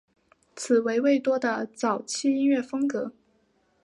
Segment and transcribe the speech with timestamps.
[0.55, 3.13] 此为魏多的早期音乐风格。